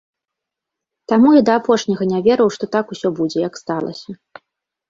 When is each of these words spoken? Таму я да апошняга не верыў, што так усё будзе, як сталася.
Таму 1.11 1.29
я 1.39 1.43
да 1.49 1.57
апошняга 1.61 2.03
не 2.13 2.23
верыў, 2.31 2.49
што 2.57 2.63
так 2.77 2.85
усё 2.97 3.07
будзе, 3.21 3.37
як 3.49 3.53
сталася. 3.63 4.09